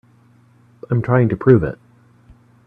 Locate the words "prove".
1.37-1.61